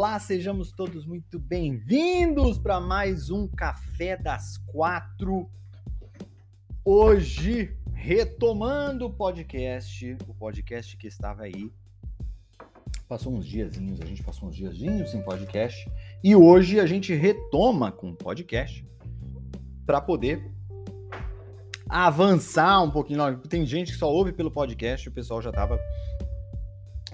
[0.00, 0.18] Olá!
[0.18, 5.46] Sejamos todos muito bem-vindos para mais um Café das Quatro.
[6.82, 11.70] Hoje, retomando o podcast, o podcast que estava aí.
[13.06, 15.86] Passou uns diazinhos, a gente passou uns diazinhos sem podcast.
[16.24, 18.82] E hoje a gente retoma com o podcast
[19.84, 20.50] para poder
[21.86, 23.36] avançar um pouquinho.
[23.40, 25.78] Tem gente que só ouve pelo podcast, o pessoal já estava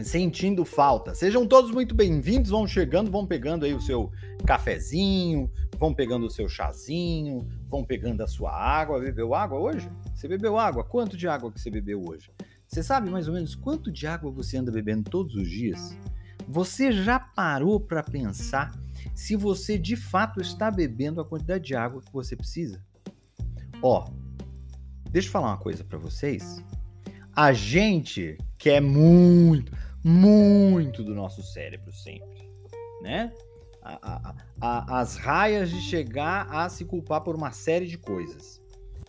[0.02, 1.14] sentindo falta.
[1.14, 4.10] Sejam todos muito bem-vindos, vão chegando, vão pegando aí o seu
[4.44, 9.00] cafezinho, vão pegando o seu chazinho, vão pegando a sua água.
[9.00, 9.90] Bebeu água hoje?
[10.14, 10.84] Você bebeu água?
[10.84, 12.30] Quanto de água que você bebeu hoje?
[12.66, 15.96] Você sabe mais ou menos quanto de água você anda bebendo todos os dias?
[16.48, 18.72] Você já parou para pensar
[19.14, 22.84] se você de fato está bebendo a quantidade de água que você precisa?
[23.82, 24.08] Ó,
[25.10, 26.62] deixa eu falar uma coisa para vocês.
[27.34, 29.70] A gente quer muito,
[30.06, 32.48] muito do nosso cérebro sempre,
[33.02, 33.32] né?
[33.82, 38.62] A, a, a, as raias de chegar a se culpar por uma série de coisas.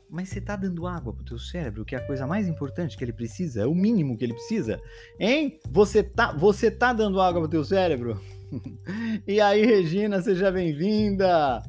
[0.09, 3.03] Mas você tá dando água pro teu cérebro, que é a coisa mais importante que
[3.03, 4.81] ele precisa, é o mínimo que ele precisa,
[5.19, 5.59] hein?
[5.69, 8.19] Você tá, você tá dando água pro teu cérebro?
[9.27, 11.61] e aí, Regina, seja bem-vinda.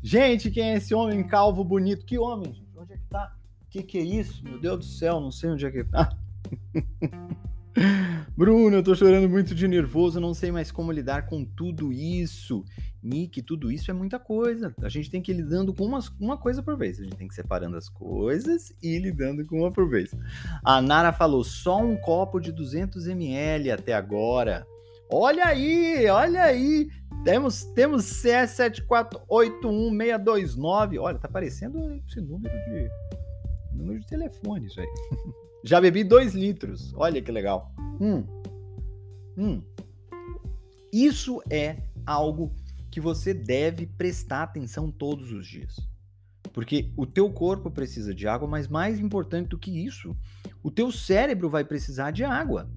[0.00, 2.06] Gente, quem é esse homem calvo bonito?
[2.06, 2.78] Que homem, gente?
[2.78, 3.36] Onde é que tá?
[3.70, 4.44] Que que é isso?
[4.44, 6.16] Meu Deus do céu, não sei onde é que tá.
[8.36, 12.64] Bruno, eu tô chorando muito de nervoso, não sei mais como lidar com tudo isso.
[13.02, 14.74] Nick, tudo isso é muita coisa.
[14.82, 17.00] A gente tem que ir lidando com uma, uma coisa por vez.
[17.00, 20.14] A gente tem que separando as coisas e lidando com uma por vez.
[20.64, 24.66] A Nara falou: só um copo de 200 ml até agora.
[25.10, 26.88] Olha aí, olha aí.
[27.24, 31.00] Temos, temos CS7481629.
[31.00, 32.90] Olha, tá parecendo esse número de
[33.72, 34.86] número de telefone isso aí.
[35.62, 36.92] Já bebi dois litros.
[36.94, 37.72] Olha que legal.
[38.00, 38.24] Hum.
[39.36, 39.62] Hum.
[40.92, 41.76] Isso é
[42.06, 42.52] algo
[42.90, 45.76] que você deve prestar atenção todos os dias.
[46.52, 50.16] Porque o teu corpo precisa de água, mas mais importante do que isso,
[50.62, 52.68] o teu cérebro vai precisar de água.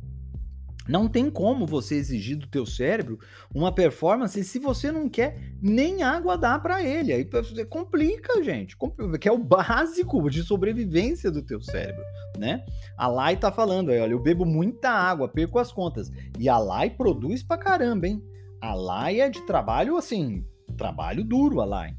[0.88, 3.20] Não tem como você exigir do teu cérebro
[3.54, 7.14] uma performance se você não quer nem água dar para ele.
[7.14, 7.28] Aí
[7.70, 8.76] complica, gente.
[9.20, 12.04] Que é o básico de sobrevivência do teu cérebro,
[12.38, 12.66] né?
[12.98, 16.12] A Lai tá falando aí, olha, eu bebo muita água, perco as contas.
[16.40, 18.24] E a Lai produz pra caramba, hein?
[18.60, 20.46] A Lai é de trabalho, assim,
[20.78, 21.96] trabalho duro, a Lai,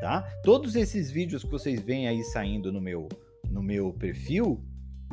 [0.00, 0.22] tá?
[0.42, 3.08] Todos esses vídeos que vocês veem aí saindo no meu,
[3.50, 4.62] no meu perfil,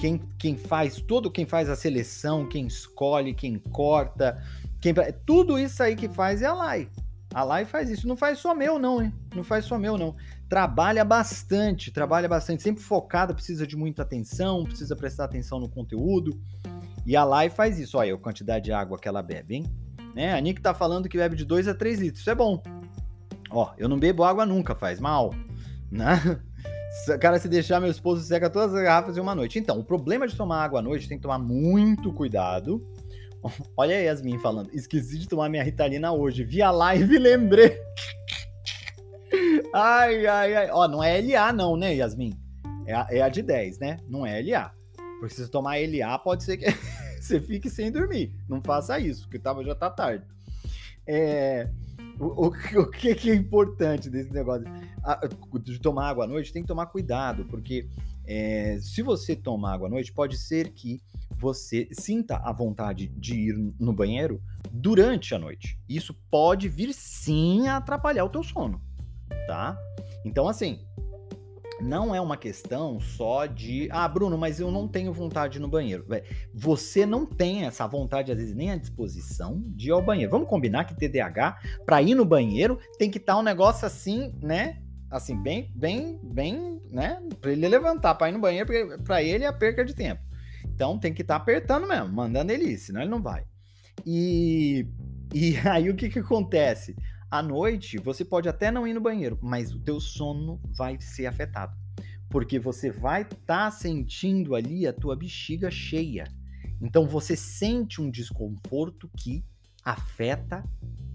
[0.02, 4.44] quem, quem faz tudo, quem faz a seleção, quem escolhe, quem corta,
[4.82, 4.96] quem
[5.28, 6.90] tudo isso aí que faz é a Lai.
[7.32, 9.14] A Lai faz isso, não faz só meu não, hein?
[9.36, 10.16] Não faz só meu não.
[10.50, 16.42] Trabalha bastante, trabalha bastante, sempre focada, precisa de muita atenção, precisa prestar atenção no conteúdo.
[17.06, 19.66] E a Lai faz isso, olha a quantidade de água que ela bebe, hein?
[20.16, 20.34] Né?
[20.34, 22.60] A Nick tá falando que bebe de 2 a 3 litros, isso é bom.
[23.52, 25.32] Ó, eu não bebo água nunca, faz mal,
[25.92, 26.42] né?
[27.20, 29.58] Cara, se deixar, meu esposo seca todas as garrafas em uma noite.
[29.58, 32.86] Então, o problema de tomar água à noite tem que tomar muito cuidado.
[33.78, 34.70] Olha a Yasmin falando.
[34.74, 36.44] Esqueci de tomar minha ritalina hoje.
[36.44, 37.80] Vi a live e lembrei.
[39.74, 40.70] Ai, ai, ai.
[40.70, 42.34] Ó, não é LA, não, né, Yasmin?
[42.86, 43.98] É a, é a de 10, né?
[44.10, 44.74] Não é LA.
[45.20, 46.66] Porque se você tomar LA, pode ser que
[47.22, 48.36] você fique sem dormir.
[48.50, 50.26] Não faça isso, porque tava, já tá tarde.
[51.08, 51.70] É.
[52.20, 52.48] O, o,
[52.82, 54.66] o que, que, é importante desse negócio
[55.64, 56.54] de tomar água à noite?
[56.54, 57.88] Tem que tomar cuidado, porque
[58.26, 61.02] é, se você tomar água à noite, pode ser que
[61.38, 64.42] você sinta a vontade de ir no banheiro
[64.72, 65.80] durante a noite.
[65.90, 68.80] Isso pode vir sim a atrapalhar o teu sono,
[69.48, 69.78] tá?
[70.24, 70.80] Então, assim,
[71.82, 76.06] não é uma questão só de, ah, Bruno, mas eu não tenho vontade no banheiro.
[76.54, 80.32] Você não tem essa vontade, às vezes, nem a disposição de ir ao banheiro.
[80.32, 84.34] Vamos combinar que TDAH, para ir no banheiro, tem que estar tá um negócio assim,
[84.42, 84.82] né?
[85.10, 87.22] Assim, bem, bem, bem, né?
[87.42, 88.68] Para ele levantar para ir no banheiro,
[89.04, 90.22] para ele é a perca de tempo.
[90.66, 93.44] Então tem que estar tá apertando mesmo, mandando ele ir, senão ele não vai.
[94.06, 94.88] E,
[95.34, 96.96] e aí o que que acontece?
[97.32, 101.28] À noite, você pode até não ir no banheiro, mas o teu sono vai ser
[101.28, 101.74] afetado.
[102.30, 106.26] Porque você vai estar tá sentindo ali a tua bexiga cheia.
[106.82, 109.46] Então você sente um desconforto que
[109.82, 110.62] afeta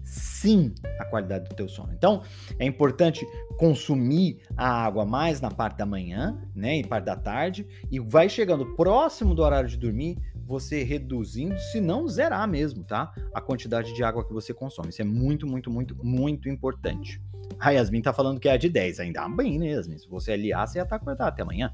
[0.03, 1.93] sim a qualidade do teu sono.
[1.93, 2.23] Então,
[2.57, 3.27] é importante
[3.57, 8.29] consumir a água mais na parte da manhã, né, e parte da tarde, e vai
[8.29, 10.17] chegando próximo do horário de dormir,
[10.47, 13.13] você reduzindo, se não zerar mesmo, tá?
[13.33, 14.89] A quantidade de água que você consome.
[14.89, 17.21] Isso é muito, muito, muito, muito importante.
[17.59, 19.23] A Yasmin tá falando que é a de 10 ainda.
[19.23, 19.97] Ah, bem, né, Yasmin?
[19.97, 21.73] Se você aliar, você ia estar tá acordado até amanhã.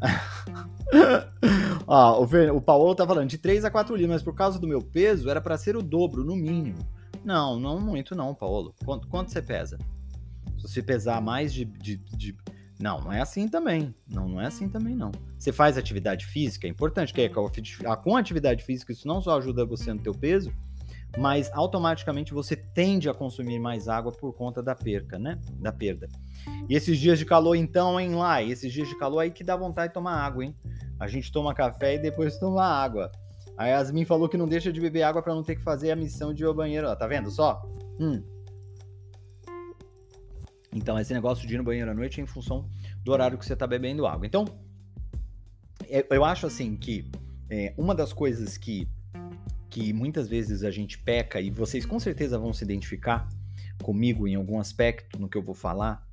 [1.86, 4.66] Ó, o, o Paulo tá falando de 3 a 4 litros, mas por causa do
[4.66, 6.78] meu peso era para ser o dobro, no mínimo.
[7.24, 8.74] Não, não muito não, Paulo.
[8.84, 9.78] Quanto, quanto você pesa?
[10.56, 12.36] Se você pesar mais de, de, de,
[12.80, 13.94] Não, não é assim também.
[14.08, 15.12] Não, não é assim também, não.
[15.38, 19.66] Você faz atividade física, é importante, que é, com atividade física isso não só ajuda
[19.66, 20.50] você no teu peso,
[21.18, 25.38] mas automaticamente você tende a consumir mais água por conta da perca, né?
[25.58, 26.08] Da perda.
[26.68, 28.42] E esses dias de calor, então, hein, lá?
[28.42, 30.56] Esses dias de calor aí que dá vontade de tomar água, hein?
[30.98, 33.10] A gente toma café e depois toma água.
[33.58, 35.96] A Yasmin falou que não deixa de beber água para não ter que fazer a
[35.96, 36.88] missão de ir ao banheiro.
[36.88, 37.60] Ó, tá vendo só?
[37.98, 38.22] Hum.
[40.72, 42.68] Então, esse negócio de ir no banheiro à noite é em função
[43.02, 44.26] do horário que você tá bebendo água.
[44.26, 44.44] Então,
[45.88, 47.10] é, eu acho assim que
[47.48, 48.88] é, uma das coisas que,
[49.68, 53.28] que muitas vezes a gente peca, e vocês com certeza vão se identificar
[53.82, 56.06] comigo em algum aspecto no que eu vou falar.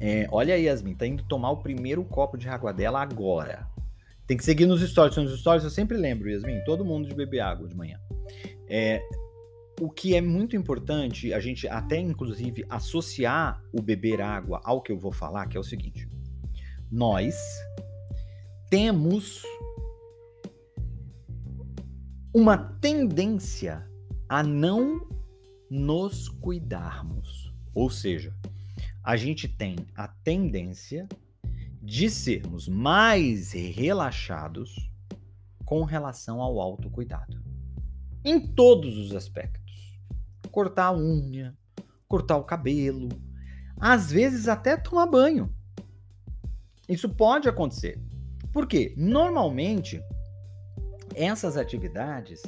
[0.00, 3.66] É, olha aí, Yasmin, tá indo tomar o primeiro copo de água dela agora.
[4.26, 5.16] Tem que seguir nos stories.
[5.16, 7.98] Nos stories eu sempre lembro, Yasmin, todo mundo de beber água de manhã.
[8.68, 9.02] É,
[9.80, 14.92] o que é muito importante, a gente até inclusive associar o beber água ao que
[14.92, 16.08] eu vou falar, que é o seguinte:
[16.90, 17.36] nós
[18.70, 19.42] temos
[22.34, 23.88] uma tendência
[24.28, 25.06] a não
[25.70, 27.52] nos cuidarmos.
[27.74, 28.34] Ou seja,
[29.02, 31.08] a gente tem a tendência
[31.82, 34.90] de sermos mais relaxados
[35.64, 37.42] com relação ao autocuidado.
[38.24, 39.63] Em todos os aspectos.
[40.54, 41.52] Cortar a unha,
[42.06, 43.08] cortar o cabelo,
[43.76, 45.52] às vezes até tomar banho.
[46.88, 48.00] Isso pode acontecer.
[48.52, 50.00] Porque normalmente
[51.12, 52.40] essas atividades,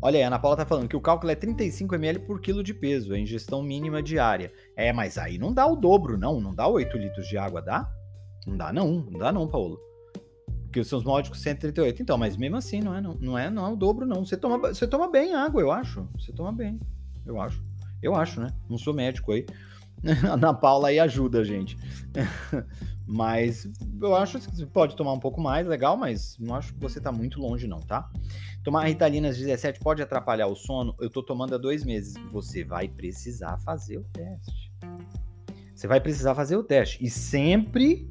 [0.00, 2.62] olha aí, a Ana Paula tá falando que o cálculo é 35 ml por quilo
[2.62, 4.52] de peso, a ingestão mínima diária.
[4.76, 7.92] É, mas aí não dá o dobro, não, não dá 8 litros de água, dá?
[8.46, 9.80] Não dá não, não dá não, Paulo.
[10.62, 12.02] Porque os seus módicos 138.
[12.02, 14.24] Então, mas mesmo assim, não é não, não é não é o dobro não.
[14.24, 16.08] Você toma, você toma bem água, eu acho.
[16.16, 16.78] Você toma bem,
[17.28, 17.62] eu acho.
[18.02, 18.52] Eu acho, né?
[18.68, 19.46] Não sou médico aí.
[20.30, 21.76] Ana Paula aí ajuda a gente.
[23.06, 23.68] mas
[24.00, 27.00] eu acho que você pode tomar um pouco mais, legal, mas não acho que você
[27.00, 28.10] tá muito longe não, tá?
[28.62, 30.94] Tomar Ritalina às 17 pode atrapalhar o sono?
[31.00, 32.14] Eu tô tomando há dois meses.
[32.32, 34.72] Você vai precisar fazer o teste.
[35.74, 37.02] Você vai precisar fazer o teste.
[37.02, 38.10] E sempre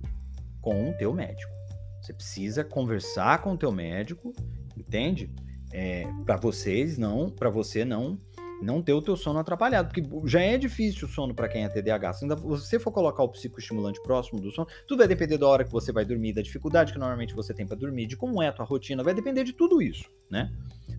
[0.62, 1.54] com o teu médico.
[2.02, 4.34] Você precisa conversar com o teu médico,
[4.76, 5.30] entende?
[5.74, 8.18] É, para vocês não, para você não
[8.62, 11.70] não ter o teu sono atrapalhado, porque já é difícil o sono para quem é
[11.70, 12.14] TDAH.
[12.14, 15.72] Se você for colocar o psicoestimulante próximo do sono, tudo vai depender da hora que
[15.72, 18.54] você vai dormir, da dificuldade que normalmente você tem para dormir, de como é a
[18.54, 20.52] tua rotina, vai depender de tudo isso, né?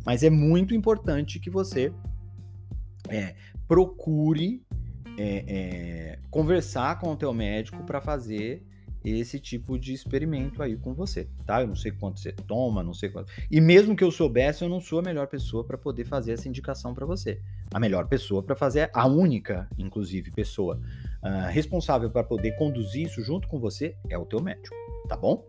[0.04, 1.92] Mas é muito importante que você
[3.08, 3.34] é,
[3.66, 4.62] procure
[5.18, 8.64] é, é, conversar com o teu médico para fazer
[9.10, 11.60] esse tipo de experimento aí com você, tá?
[11.60, 13.32] Eu não sei quanto você toma, não sei quanto.
[13.50, 16.48] E mesmo que eu soubesse, eu não sou a melhor pessoa para poder fazer essa
[16.48, 17.40] indicação para você.
[17.72, 20.80] A melhor pessoa para fazer, a única, inclusive, pessoa
[21.22, 24.74] uh, responsável para poder conduzir isso junto com você é o teu médico,
[25.08, 25.44] tá bom?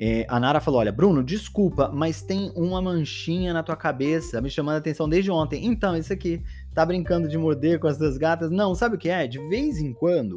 [0.00, 4.50] É, a Nara falou: Olha, Bruno, desculpa, mas tem uma manchinha na tua cabeça me
[4.50, 5.66] chamando a atenção desde ontem.
[5.66, 6.42] Então, isso aqui,
[6.74, 8.50] tá brincando de morder com as duas gatas?
[8.50, 9.26] Não, sabe o que é?
[9.26, 10.36] De vez em quando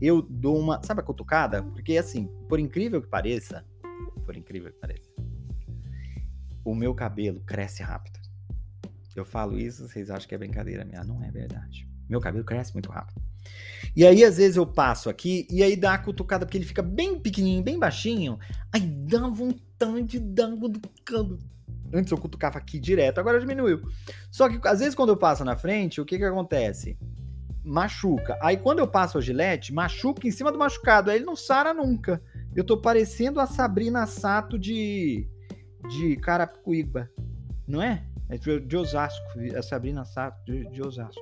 [0.00, 0.82] eu dou uma.
[0.82, 1.62] Sabe a cutucada?
[1.62, 3.64] Porque, assim, por incrível que pareça,
[4.24, 5.10] por incrível que pareça,
[6.64, 8.18] o meu cabelo cresce rápido.
[9.14, 11.04] Eu falo isso, vocês acham que é brincadeira minha.
[11.04, 11.88] Não é verdade.
[12.08, 13.20] Meu cabelo cresce muito rápido.
[13.94, 16.82] E aí, às vezes, eu passo aqui e aí dá a cutucada, porque ele fica
[16.82, 18.38] bem pequenininho, bem baixinho.
[18.72, 21.38] Aí dá vontade de dar uma cutucada.
[21.92, 23.82] Antes eu cutucava aqui direto, agora diminuiu.
[24.30, 26.96] Só que, às vezes, quando eu passo na frente, o que que acontece?
[27.64, 28.38] Machuca.
[28.40, 31.10] Aí quando eu passo a gilete, machuca em cima do machucado.
[31.10, 32.22] Aí ele não sara nunca.
[32.54, 35.28] Eu tô parecendo a Sabrina Sato de,
[35.88, 37.10] de Carapicuíba.
[37.66, 38.04] Não é?
[38.28, 39.24] É de, Osasco.
[39.56, 41.20] A Sabrina Sato de, de Osasco.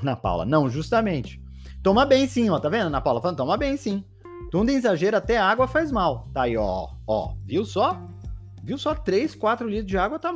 [0.00, 0.44] Ana Paula.
[0.44, 1.42] Não, justamente.
[1.82, 2.58] Toma bem sim, ó.
[2.58, 3.20] Tá vendo, Ana Paula?
[3.20, 4.04] Falando, toma bem sim.
[4.50, 6.28] Tudo exagero, até água faz mal.
[6.32, 6.90] Tá aí, ó.
[7.06, 8.00] Ó, viu só?
[8.62, 10.32] Viu só 3, 4 litros de água tá.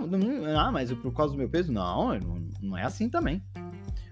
[0.57, 1.73] Ah, mas por causa do meu peso?
[1.73, 2.19] Não,
[2.61, 3.43] não é assim também.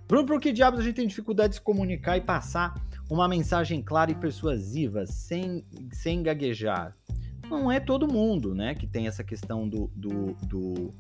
[0.09, 2.75] Bruno, por que diabos a gente tem dificuldade de se comunicar e passar
[3.11, 6.97] uma mensagem clara e persuasiva, sem, sem gaguejar.
[7.49, 10.95] Não é todo mundo, né, que tem essa questão do, do, do,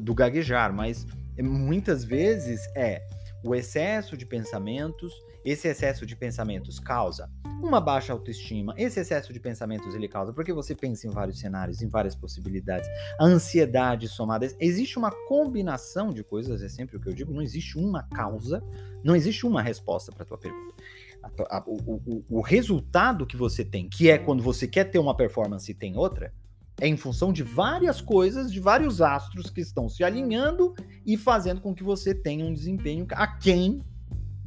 [0.00, 1.06] do gaguejar, mas
[1.38, 3.02] muitas vezes é
[3.42, 5.12] o excesso de pensamentos,
[5.44, 7.30] esse excesso de pensamentos causa
[7.62, 8.74] uma baixa autoestima.
[8.76, 12.88] Esse excesso de pensamentos ele causa porque você pensa em vários cenários, em várias possibilidades.
[13.18, 14.48] A ansiedade somada.
[14.60, 18.62] Existe uma combinação de coisas, é sempre o que eu digo, não existe uma causa,
[19.02, 20.74] não existe uma resposta para tua pergunta.
[21.22, 24.98] A, a, o, o, o resultado que você tem, que é quando você quer ter
[24.98, 26.32] uma performance e tem outra,
[26.80, 31.60] é em função de várias coisas, de vários astros que estão se alinhando e fazendo
[31.60, 33.82] com que você tenha um desempenho aquém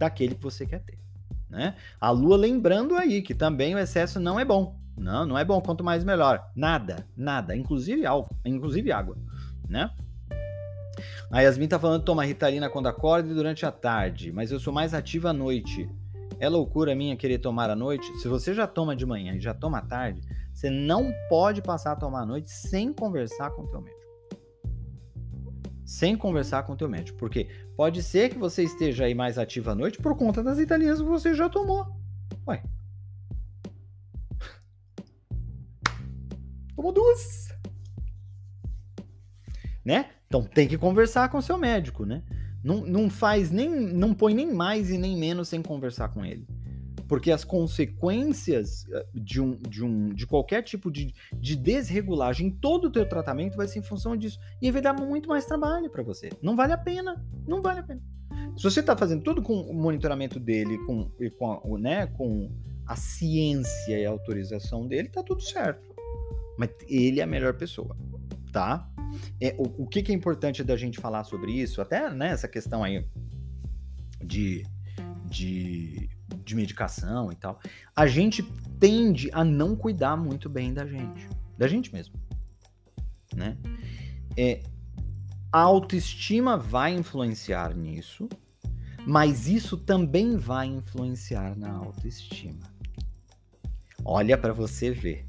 [0.01, 0.97] daquele que você quer ter.
[1.49, 1.75] Né?
[1.99, 4.79] A Lua lembrando aí que também o excesso não é bom.
[4.97, 5.61] Não, não é bom.
[5.61, 6.43] Quanto mais melhor.
[6.55, 7.55] Nada, nada.
[7.55, 9.17] Inclusive álcool, inclusive água,
[9.67, 9.91] né?
[11.31, 14.73] A Yasmin tá falando toma Ritalina quando acorda e durante a tarde, mas eu sou
[14.73, 15.89] mais ativa à noite.
[16.39, 18.05] É loucura minha querer tomar à noite?
[18.17, 20.21] Se você já toma de manhã e já toma à tarde,
[20.53, 24.00] você não pode passar a tomar à noite sem conversar com o teu médico
[25.91, 27.17] sem conversar com o teu médico.
[27.17, 31.01] Porque pode ser que você esteja aí mais ativo à noite por conta das italianas
[31.01, 31.85] que você já tomou.
[32.47, 32.63] Ué.
[36.77, 37.49] Tomou duas.
[39.83, 40.11] Né?
[40.27, 42.23] Então tem que conversar com o seu médico, né?
[42.63, 43.69] Não, não faz nem.
[43.69, 46.47] Não põe nem mais e nem menos sem conversar com ele
[47.11, 52.49] porque as consequências eh, de, um, de, um, de qualquer tipo de, de desregulagem em
[52.49, 54.39] todo o teu tratamento vai ser em função disso.
[54.61, 56.29] E vai dar muito mais trabalho para você.
[56.41, 57.21] Não vale a pena.
[57.45, 58.01] Não vale a pena.
[58.55, 62.49] Se você está fazendo tudo com o monitoramento dele, com, com, a, né, com
[62.87, 65.93] a ciência e a autorização dele, tá tudo certo.
[66.57, 67.93] Mas ele é a melhor pessoa,
[68.53, 68.89] tá?
[69.41, 72.81] É, o, o que, que é importante da gente falar sobre isso, até né, questão
[72.81, 73.05] aí
[74.23, 74.65] de,
[75.25, 76.09] de
[76.43, 77.59] de medicação e tal,
[77.95, 78.43] a gente
[78.79, 82.15] tende a não cuidar muito bem da gente, da gente mesmo,
[83.35, 83.57] né?
[84.37, 84.63] É,
[85.51, 88.29] a autoestima vai influenciar nisso,
[89.05, 92.71] mas isso também vai influenciar na autoestima.
[94.03, 95.25] Olha para você ver,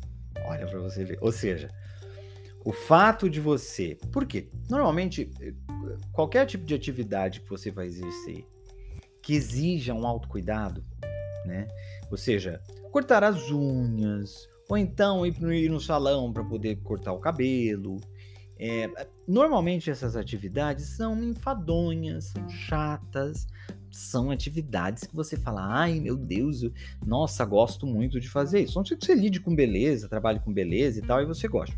[0.47, 1.19] olha para você ver.
[1.21, 1.69] Ou seja,
[2.65, 4.49] o fato de você, por quê?
[4.71, 5.31] Normalmente
[6.13, 8.47] qualquer tipo de atividade que você vai exercer
[9.23, 10.83] que exija um autocuidado,
[11.45, 11.67] né?
[12.11, 17.19] Ou seja, cortar as unhas, ou então ir, ir no salão para poder cortar o
[17.19, 18.01] cabelo.
[18.59, 18.89] É,
[19.27, 23.47] normalmente essas atividades são enfadonhas, são chatas,
[23.91, 26.73] são atividades que você fala, ai meu Deus, eu,
[27.05, 28.79] nossa, gosto muito de fazer isso.
[28.79, 31.77] Não sei que você lide com beleza, trabalhe com beleza e tal, e você gosta.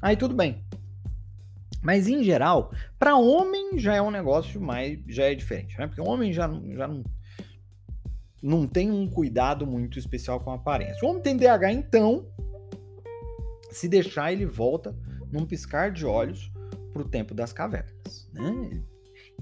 [0.00, 0.64] Aí tudo bem.
[1.82, 5.86] Mas em geral, para homem já é um negócio mais, já é diferente, né?
[5.86, 7.02] Porque homem já, já não
[8.42, 10.98] não tem um cuidado muito especial com a aparência.
[11.06, 12.26] O homem tem DH, então,
[13.70, 14.96] se deixar, ele volta
[15.30, 16.50] num piscar de olhos
[16.92, 18.82] pro tempo das cavernas, né?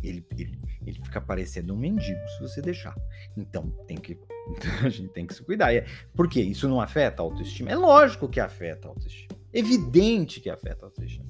[0.03, 2.95] Ele, ele, ele fica parecendo um mendigo se você deixar.
[3.37, 4.19] Então, tem que
[4.85, 5.71] a gente tem que se cuidar.
[6.15, 6.41] Por quê?
[6.41, 7.71] Isso não afeta a autoestima?
[7.71, 9.39] É lógico que afeta a autoestima.
[9.53, 11.29] Evidente que afeta a autoestima.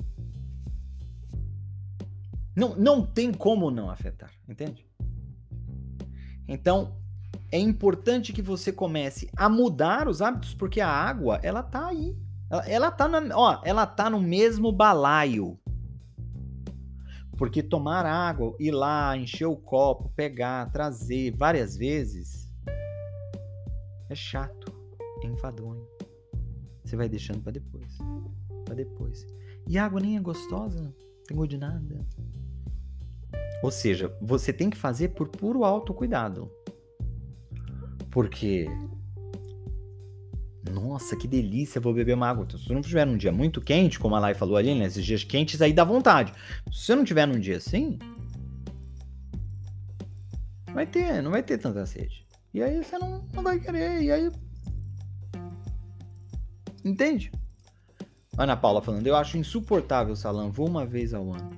[2.55, 4.87] Não, não tem como não afetar, entende?
[6.47, 7.00] Então,
[7.53, 12.17] é importante que você comece a mudar os hábitos, porque a água, ela tá aí.
[12.49, 15.59] Ela, ela tá na, ó, ela tá no mesmo balaio.
[17.37, 22.51] Porque tomar água, ir lá, encher o copo, pegar, trazer várias vezes
[24.11, 24.73] é chato,
[25.23, 25.87] é enfadonho.
[26.85, 27.97] Você vai deixando para depois,
[28.65, 29.27] para depois.
[29.67, 30.93] E a água nem é gostosa, não
[31.27, 32.07] tem gosto de nada.
[33.63, 36.51] Ou seja, você tem que fazer por puro autocuidado.
[38.11, 38.67] Porque.
[40.71, 42.45] Nossa, que delícia, vou beber uma água.
[42.45, 44.87] Então, se você não tiver num dia muito quente, como a Lai falou ali, né?
[44.87, 46.33] Esses dias quentes aí dá vontade.
[46.71, 47.99] Se você não tiver num dia assim,
[50.73, 52.27] vai ter, não vai ter tanta sede.
[52.53, 54.03] E aí você não, não vai querer.
[54.03, 54.31] E aí.
[56.85, 57.31] Entende?
[58.37, 60.51] Ana Paula falando, eu acho insuportável o salão.
[60.51, 61.51] Vou uma vez ao ano.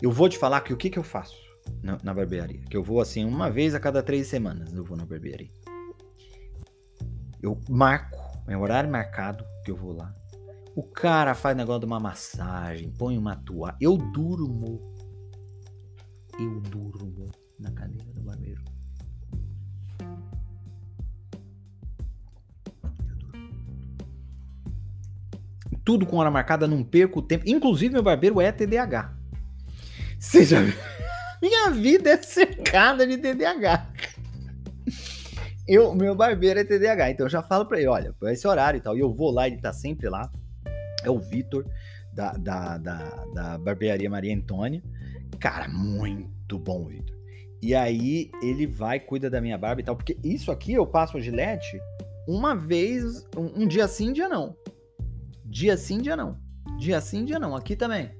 [0.00, 1.46] Eu vou te falar que o que, que eu faço
[1.82, 2.60] na, na barbearia.
[2.68, 5.50] Que eu vou assim, uma vez a cada três semanas eu vou na barbearia.
[7.42, 8.16] Eu marco,
[8.48, 10.14] é horário marcado que eu vou lá.
[10.74, 13.76] O cara faz negócio de uma massagem, põe uma toalha.
[13.80, 14.94] Eu durmo.
[16.38, 18.62] Eu durmo na cadeira do barbeiro.
[25.82, 27.44] Tudo com hora marcada, não perco o tempo.
[27.46, 29.15] Inclusive, meu barbeiro é TDAH.
[30.18, 30.58] Seja,
[31.40, 33.88] minha vida é cercada de TDAH.
[35.68, 38.78] Eu, meu barbeiro é TDAH, então eu já falo pra ele, olha, por esse horário
[38.78, 40.30] e tal, e eu vou lá, ele tá sempre lá,
[41.02, 41.66] é o Vitor,
[42.12, 44.82] da, da, da, da barbearia Maria Antônia,
[45.40, 47.16] cara, muito bom, Vitor.
[47.60, 51.18] E aí ele vai, cuida da minha barba e tal, porque isso aqui eu passo
[51.18, 51.80] o gilete
[52.26, 54.56] uma vez, um, um dia sim, dia não.
[55.44, 56.38] Dia sim, dia não.
[56.78, 57.54] Dia sim, dia não.
[57.54, 58.10] Aqui também.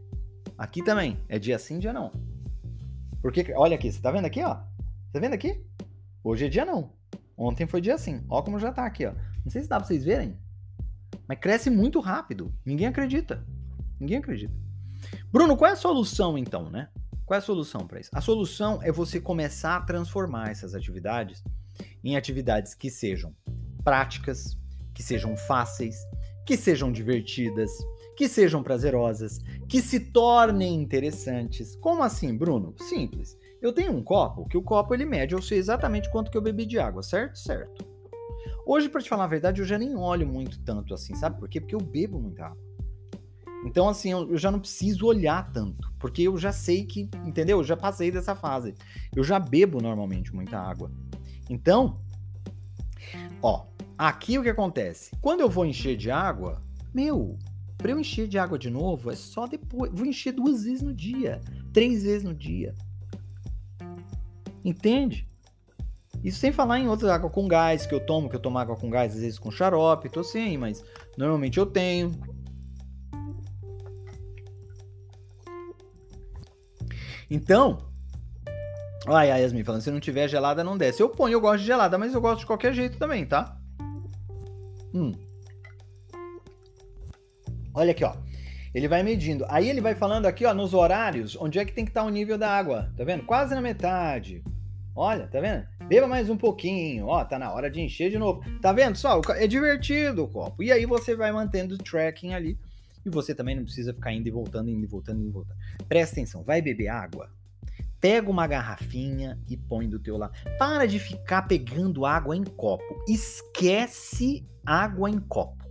[0.59, 1.19] Aqui também.
[1.29, 2.11] É dia sim, dia não.
[3.21, 4.55] Porque, olha aqui, você tá vendo aqui, ó?
[5.13, 5.65] Tá vendo aqui?
[6.23, 6.93] Hoje é dia não.
[7.37, 8.25] Ontem foi dia sim.
[8.29, 9.13] Ó como já tá aqui, ó.
[9.45, 10.39] Não sei se dá pra vocês verem.
[11.29, 12.55] Mas cresce muito rápido.
[12.65, 13.45] Ninguém acredita.
[14.01, 14.55] Ninguém acredita.
[15.31, 16.89] Bruno, qual é a solução então, né?
[17.25, 18.11] Qual é a solução para isso?
[18.15, 21.43] A solução é você começar a transformar essas atividades
[22.03, 23.35] em atividades que sejam
[23.83, 24.57] práticas,
[24.95, 25.97] que sejam fáceis,
[26.47, 27.71] que sejam divertidas,
[28.17, 31.77] que sejam prazerosas, que se tornem interessantes.
[31.77, 32.75] Como assim, Bruno?
[32.79, 33.39] Simples.
[33.61, 36.43] Eu tenho um copo, que o copo ele mede, eu sei exatamente quanto que eu
[36.43, 37.39] bebi de água, certo?
[37.39, 37.85] Certo.
[38.67, 41.49] Hoje, para te falar a verdade, eu já nem olho muito tanto assim, sabe por
[41.49, 41.61] quê?
[41.61, 42.67] Porque eu bebo muita água.
[43.65, 47.59] Então, assim, eu já não preciso olhar tanto, porque eu já sei que, entendeu?
[47.59, 48.75] Eu já passei dessa fase.
[49.15, 50.91] Eu já bebo normalmente muita água.
[51.51, 52.01] Então,
[53.43, 53.67] ó,
[53.99, 55.11] aqui o que acontece?
[55.21, 56.63] Quando eu vou encher de água,
[56.95, 57.39] meu,
[57.77, 59.91] para eu encher de água de novo, é só depois.
[59.93, 61.41] Vou encher duas vezes no dia,
[61.73, 62.75] três vezes no dia.
[64.65, 65.29] Entende?
[66.25, 68.77] Isso sem falar em outra água com gás que eu tomo, que eu tomo água
[68.77, 70.83] com gás, às vezes com xarope, tô sem, mas
[71.17, 72.11] normalmente eu tenho.
[77.31, 77.79] Então,
[79.07, 81.03] ai, a Yasmin falando, se não tiver gelada não desce.
[81.03, 83.57] Eu ponho, eu gosto de gelada, mas eu gosto de qualquer jeito também, tá?
[84.95, 85.13] Hum.
[87.77, 88.17] Olha aqui, ó.
[88.75, 89.45] Ele vai medindo.
[89.51, 92.09] Aí ele vai falando aqui, ó, nos horários, onde é que tem que estar o
[92.09, 92.91] nível da água.
[92.97, 93.23] Tá vendo?
[93.25, 94.43] Quase na metade.
[94.95, 95.67] Olha, tá vendo?
[95.87, 98.43] Beba mais um pouquinho, ó, tá na hora de encher de novo.
[98.63, 99.21] Tá vendo só?
[99.35, 100.63] É divertido o copo.
[100.63, 102.59] E aí você vai mantendo o tracking ali.
[103.05, 105.59] E você também não precisa ficar indo e voltando, indo e voltando, indo e voltando.
[105.87, 107.31] Presta atenção, vai beber água?
[108.01, 110.33] Pega uma garrafinha e põe do teu lado.
[110.59, 113.05] Para de ficar pegando água em copo.
[113.07, 115.67] Esquece água em copo.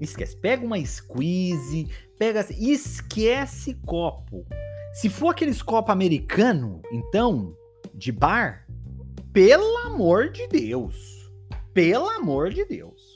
[0.00, 0.36] Esquece.
[0.36, 2.46] Pega uma squeeze, pega.
[2.50, 4.46] Esquece copo.
[4.92, 7.56] Se for aqueles copo americano, então,
[7.94, 8.66] de bar,
[9.32, 11.30] pelo amor de Deus.
[11.72, 13.14] Pelo amor de Deus.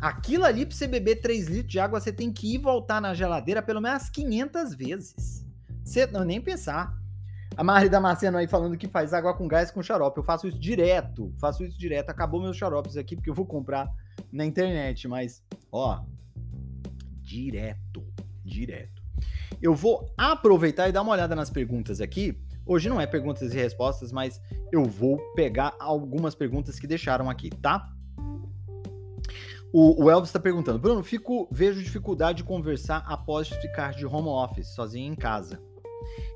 [0.00, 3.00] Aquilo ali, pra você beber 3 litros de água, você tem que ir e voltar
[3.00, 5.44] na geladeira pelo menos 500 vezes.
[5.84, 6.96] Você não nem pensar.
[7.56, 10.18] A Mari Damasceno aí falando que faz água com gás com xarope.
[10.18, 11.34] Eu faço isso direto.
[11.40, 12.10] Faço isso direto.
[12.10, 13.90] Acabou meus xaropes aqui porque eu vou comprar
[14.30, 15.06] na internet.
[15.08, 16.04] Mas, ó,
[17.22, 18.06] direto.
[18.44, 19.02] Direto.
[19.60, 23.56] Eu vou aproveitar e dar uma olhada nas perguntas aqui Hoje não é perguntas e
[23.56, 24.38] respostas, mas
[24.70, 27.90] eu vou pegar algumas perguntas que deixaram aqui, tá?
[29.72, 34.28] O, o Elvis está perguntando, Bruno, fico, vejo dificuldade de conversar após ficar de home
[34.28, 35.58] office, sozinho em casa.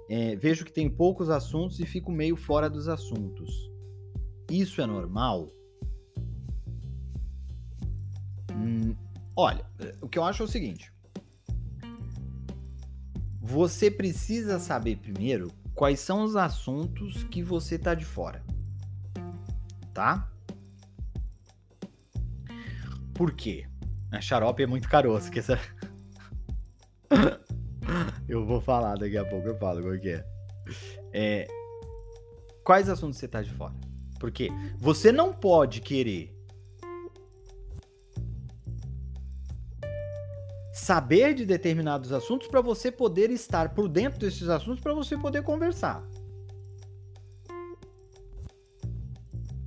[0.08, 3.70] É, vejo que tem poucos assuntos e fico meio fora dos assuntos.
[4.50, 5.50] Isso é normal?
[8.56, 8.94] Hum,
[9.36, 9.64] olha,
[10.00, 10.92] o que eu acho é o seguinte.
[13.40, 18.42] Você precisa saber primeiro quais são os assuntos que você tá de fora.
[19.92, 20.30] Tá?
[23.14, 23.66] Por quê?
[24.10, 25.58] A xarope é muito caroço, que essa...
[28.28, 30.24] eu vou falar daqui a pouco, eu falo qual que é.
[31.12, 31.48] é.
[32.64, 33.74] Quais assuntos você tá de fora?
[34.18, 36.31] Porque você não pode querer
[40.82, 45.44] saber de determinados assuntos para você poder estar por dentro desses assuntos para você poder
[45.44, 46.02] conversar.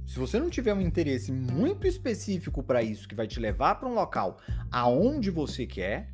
[0.06, 3.88] Se você não tiver um interesse muito específico para isso, que vai te levar para
[3.88, 6.12] um local aonde você quer,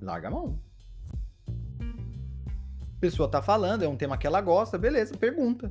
[0.00, 0.58] larga a mão.
[1.82, 5.70] A pessoa tá falando, é um tema que ela gosta, beleza, pergunta.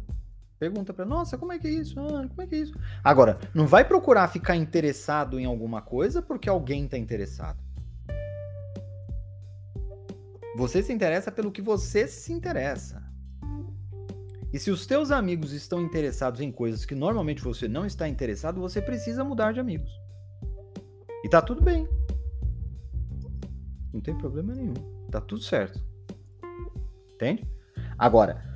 [0.59, 1.97] Pergunta para, nossa, como é que é isso?
[1.99, 2.73] Ah, como é que é isso?
[3.01, 7.57] Agora, não vai procurar ficar interessado em alguma coisa porque alguém está interessado.
[10.57, 13.01] Você se interessa pelo que você se interessa.
[14.51, 18.59] E se os teus amigos estão interessados em coisas que normalmente você não está interessado,
[18.59, 19.89] você precisa mudar de amigos.
[21.23, 21.87] E tá tudo bem.
[23.93, 24.73] Não tem problema nenhum.
[25.09, 25.81] Tá tudo certo.
[27.13, 27.45] Entende?
[27.97, 28.48] Agora,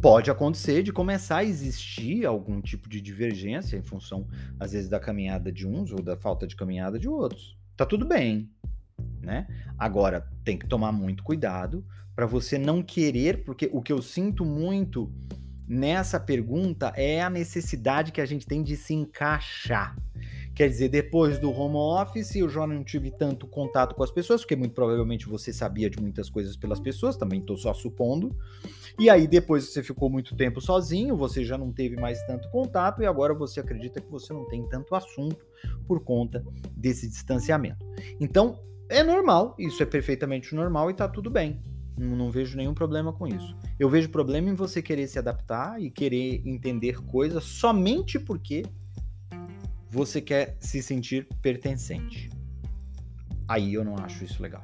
[0.00, 4.26] pode acontecer de começar a existir algum tipo de divergência em função,
[4.58, 7.56] às vezes, da caminhada de uns ou da falta de caminhada de outros.
[7.76, 8.50] Tá tudo bem.
[9.20, 9.46] né?
[9.78, 14.44] Agora, tem que tomar muito cuidado para você não querer, porque o que eu sinto
[14.44, 15.12] muito
[15.66, 19.96] nessa pergunta é a necessidade que a gente tem de se encaixar.
[20.54, 24.42] Quer dizer, depois do home office, eu já não tive tanto contato com as pessoas,
[24.42, 28.34] porque muito provavelmente você sabia de muitas coisas pelas pessoas, também estou só supondo.
[28.98, 33.02] E aí, depois você ficou muito tempo sozinho, você já não teve mais tanto contato,
[33.02, 35.44] e agora você acredita que você não tem tanto assunto
[35.88, 36.44] por conta
[36.76, 37.84] desse distanciamento.
[38.20, 41.60] Então, é normal, isso é perfeitamente normal e está tudo bem.
[41.98, 43.56] Não, não, vejo nenhum problema com isso.
[43.78, 48.64] Eu vejo problema em você querer se adaptar e querer entender coisas somente porque
[49.94, 52.28] você quer se sentir pertencente.
[53.46, 54.62] Aí eu não acho isso legal.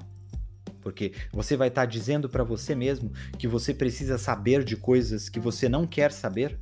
[0.80, 5.28] Porque você vai estar tá dizendo para você mesmo que você precisa saber de coisas
[5.28, 6.58] que você não quer saber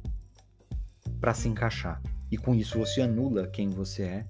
[1.18, 2.02] para se encaixar.
[2.30, 4.26] E com isso você anula quem você é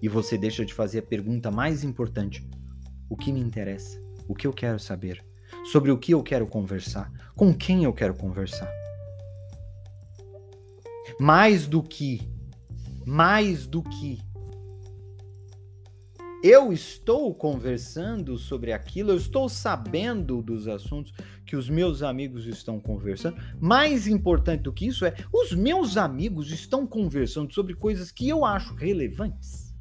[0.00, 2.48] e você deixa de fazer a pergunta mais importante:
[3.10, 4.00] o que me interessa?
[4.28, 5.24] O que eu quero saber?
[5.64, 7.10] Sobre o que eu quero conversar?
[7.34, 8.70] Com quem eu quero conversar?
[11.18, 12.31] Mais do que
[13.06, 14.20] mais do que
[16.42, 21.12] eu estou conversando sobre aquilo, eu estou sabendo dos assuntos
[21.46, 23.36] que os meus amigos estão conversando.
[23.60, 28.44] Mais importante do que isso é, os meus amigos estão conversando sobre coisas que eu
[28.44, 29.72] acho relevantes.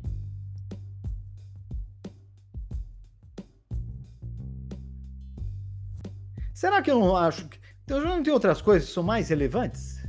[6.53, 7.59] Será que eu não acho que.
[7.83, 10.00] Então, eu não tenho outras coisas que são mais relevantes?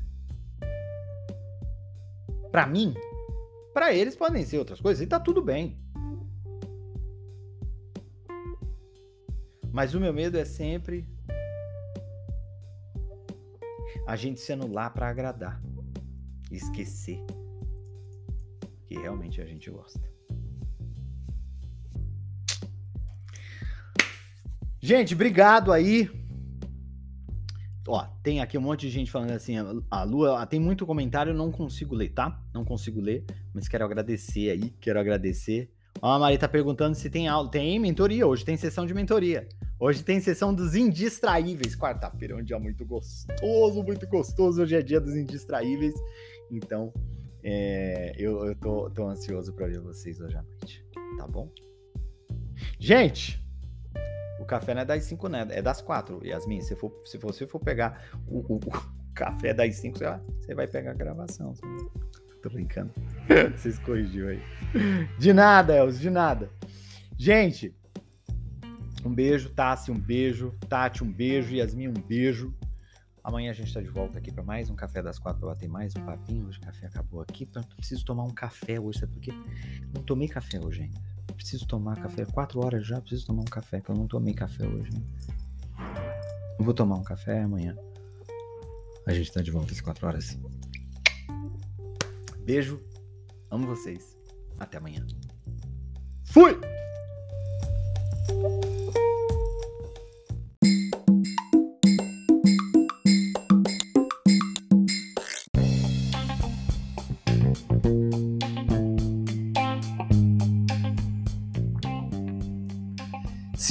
[2.52, 2.92] Para mim,
[3.72, 5.80] para eles podem ser outras coisas e tá tudo bem.
[9.72, 11.08] Mas o meu medo é sempre
[14.06, 15.62] a gente se anular para agradar,
[16.50, 17.24] esquecer
[18.86, 20.12] que realmente a gente gosta.
[24.78, 26.10] Gente, obrigado aí
[27.94, 29.54] Ó, tem aqui um monte de gente falando assim,
[29.90, 32.42] a Lua, tem muito comentário, não consigo ler, tá?
[32.54, 35.70] Não consigo ler, mas quero agradecer aí, quero agradecer.
[36.00, 39.46] Ó, a Maria tá perguntando se tem aula, tem mentoria, hoje tem sessão de mentoria.
[39.78, 44.80] Hoje tem sessão dos indistraíveis, quarta-feira é um dia muito gostoso, muito gostoso, hoje é
[44.80, 45.92] dia dos indistraíveis.
[46.50, 46.94] Então,
[47.44, 50.82] é, eu, eu tô, tô ansioso para ver vocês hoje à noite,
[51.18, 51.52] tá bom?
[52.78, 53.41] Gente,
[54.52, 55.46] café não é das 5, né?
[55.50, 56.26] É das 4.
[56.26, 58.60] Yasmin, se, for, se você for pegar o, o, o
[59.14, 60.04] café das 5, você,
[60.40, 61.54] você vai pegar a gravação.
[62.42, 62.92] Tô brincando.
[63.56, 64.42] Vocês corrigiu aí.
[65.16, 66.50] De nada, Els, de nada.
[67.16, 67.72] Gente,
[69.04, 70.52] um beijo, Tassi, um beijo.
[70.68, 71.54] Tati, um beijo.
[71.54, 72.52] Yasmin, um beijo.
[73.22, 75.68] Amanhã a gente está de volta aqui para mais um café das quatro para bater
[75.68, 76.48] mais um papinho.
[76.48, 77.48] Hoje o café acabou aqui.
[77.76, 79.32] Preciso tomar um café hoje, sabe por quê?
[79.94, 82.24] Não tomei café hoje ainda preciso tomar café.
[82.24, 84.90] Quatro horas já, preciso tomar um café, que eu não tomei café hoje.
[84.92, 85.02] Né?
[86.58, 87.76] Eu vou tomar um café amanhã.
[89.06, 90.38] A gente tá de volta às quatro horas.
[92.44, 92.80] Beijo.
[93.50, 94.16] Amo vocês.
[94.58, 95.06] Até amanhã.
[96.24, 96.58] Fui!